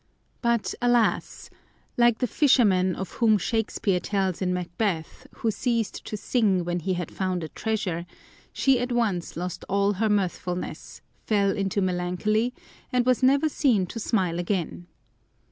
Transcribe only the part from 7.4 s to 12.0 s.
a treasure, she at once lost all her mirthfulness, fell into